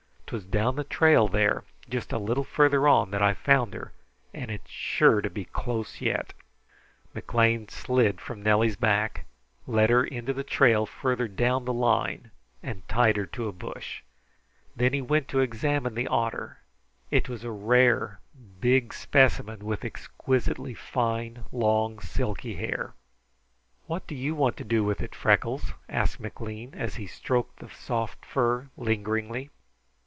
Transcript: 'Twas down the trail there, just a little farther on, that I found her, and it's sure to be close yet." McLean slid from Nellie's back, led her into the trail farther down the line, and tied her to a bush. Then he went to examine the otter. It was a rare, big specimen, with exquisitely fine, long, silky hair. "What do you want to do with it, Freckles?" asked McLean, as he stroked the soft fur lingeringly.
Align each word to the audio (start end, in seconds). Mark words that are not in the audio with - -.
'Twas 0.33 0.45
down 0.45 0.77
the 0.77 0.85
trail 0.85 1.27
there, 1.27 1.65
just 1.89 2.13
a 2.13 2.17
little 2.17 2.45
farther 2.45 2.87
on, 2.87 3.11
that 3.11 3.21
I 3.21 3.33
found 3.33 3.73
her, 3.73 3.91
and 4.33 4.49
it's 4.49 4.69
sure 4.71 5.19
to 5.21 5.29
be 5.29 5.43
close 5.43 5.99
yet." 5.99 6.31
McLean 7.13 7.67
slid 7.67 8.21
from 8.21 8.41
Nellie's 8.41 8.77
back, 8.77 9.25
led 9.67 9.89
her 9.89 10.05
into 10.05 10.31
the 10.31 10.45
trail 10.45 10.85
farther 10.85 11.27
down 11.27 11.65
the 11.65 11.73
line, 11.73 12.31
and 12.63 12.87
tied 12.87 13.17
her 13.17 13.25
to 13.25 13.49
a 13.49 13.51
bush. 13.51 14.03
Then 14.73 14.93
he 14.93 15.01
went 15.01 15.27
to 15.27 15.41
examine 15.41 15.95
the 15.95 16.07
otter. 16.07 16.59
It 17.09 17.27
was 17.27 17.43
a 17.43 17.51
rare, 17.51 18.21
big 18.61 18.93
specimen, 18.93 19.65
with 19.65 19.83
exquisitely 19.83 20.73
fine, 20.75 21.43
long, 21.51 21.99
silky 21.99 22.55
hair. 22.55 22.93
"What 23.85 24.07
do 24.07 24.15
you 24.15 24.33
want 24.33 24.55
to 24.55 24.63
do 24.63 24.85
with 24.85 25.01
it, 25.01 25.13
Freckles?" 25.13 25.73
asked 25.89 26.21
McLean, 26.21 26.73
as 26.73 26.95
he 26.95 27.05
stroked 27.05 27.59
the 27.59 27.67
soft 27.69 28.23
fur 28.25 28.69
lingeringly. 28.77 29.49